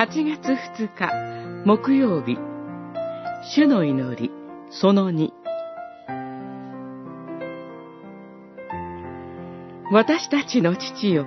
[0.00, 2.38] 8月2日木曜日。
[3.54, 4.30] 主の祈り
[4.70, 5.30] その2
[9.92, 11.26] 私たちの父よ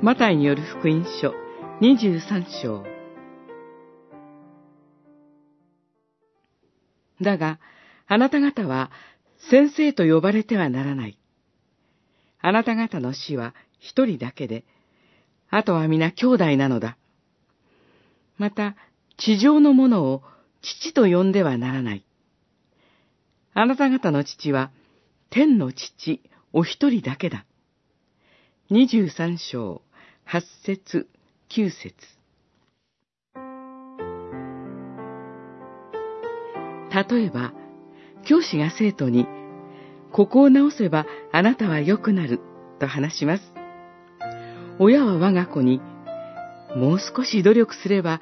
[0.00, 1.34] マタイによる福音書
[1.82, 2.84] 23章。
[7.20, 7.58] だが
[8.06, 8.90] あなた方は
[9.50, 11.18] 先生と呼ばれてはならない。
[12.40, 14.64] あなた方の死は一人だけで
[15.50, 16.97] あとは皆兄弟なのだ。
[18.38, 18.76] また、
[19.16, 20.22] 地上のものを
[20.62, 22.04] 父と呼んではならない。
[23.52, 24.70] あなた方の父は、
[25.30, 27.44] 天の父、お一人だけだ。
[28.70, 29.82] 二十三章、
[30.24, 31.08] 八節、
[31.48, 31.94] 九節。
[36.90, 37.52] 例えば、
[38.24, 39.26] 教師が生徒に、
[40.12, 42.40] ここを直せばあなたは良くなる、
[42.78, 43.42] と話します。
[44.78, 45.80] 親は我が子に、
[46.76, 48.20] もう少し努力すれば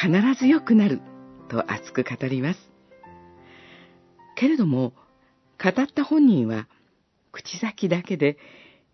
[0.00, 1.00] 必ず良くなる
[1.48, 2.70] と熱く語ります。
[4.36, 4.92] けれども、
[5.62, 6.66] 語った本人は
[7.32, 8.38] 口先だけで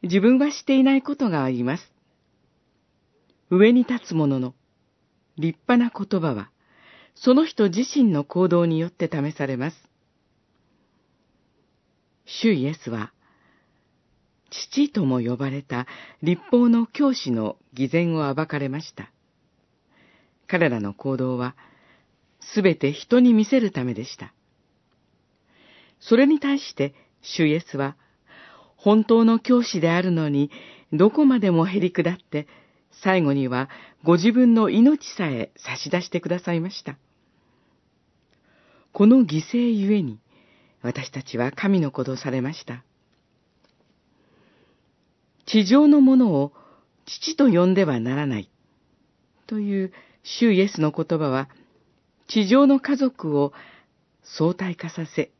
[0.02, 1.92] 自分はしていないことがあります。
[3.50, 4.54] 上に立つ者の
[5.38, 6.50] 立派な言葉は、
[7.14, 9.76] その人自身の行動によって試されます。
[12.24, 13.12] 主イエスは、
[14.70, 15.86] 父とも呼ばれた
[16.22, 19.10] 立法の教師の偽善を暴かれました。
[20.46, 21.56] 彼らの行動は、
[22.40, 24.32] すべて人に見せるためでした。
[26.00, 27.96] それに対して、主イエスは、
[28.76, 30.50] 本当の教師であるのに、
[30.92, 32.46] どこまでもへり下って、
[33.02, 33.68] 最後には
[34.04, 36.96] ご自分の命さえ差し出してくださいました。
[38.92, 40.18] この犠牲ゆえに、
[40.82, 42.84] 私たちは神の子とされました。
[45.46, 46.52] 地上のものを
[47.06, 48.50] 父と呼んではならない。
[49.46, 51.48] という主イエスの言葉は、
[52.26, 53.52] 地上の家族を
[54.24, 55.30] 相対化させ、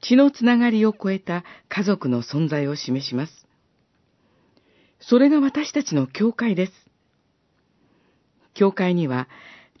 [0.00, 3.46] 血のつながりを超えた家族の存在を示します。
[5.00, 6.72] それが私たちの教会です。
[8.54, 9.28] 教会には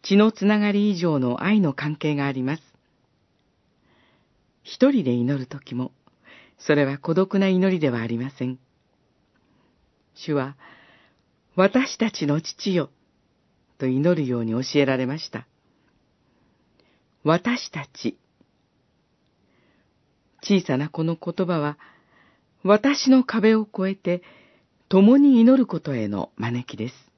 [0.02, 2.62] 血のつながり以上の愛の関係があります。
[4.62, 5.92] 一人で祈るときも、
[6.58, 8.58] それは孤独な祈りではありません。
[10.14, 10.56] 主は、
[11.54, 12.90] 私たちの父よ、
[13.78, 15.46] と祈るように教えられました。
[17.24, 18.18] 私たち。
[20.42, 21.78] 小さなこの言葉は、
[22.64, 24.22] 私の壁を越えて、
[24.88, 27.11] 共に祈ることへの招きです。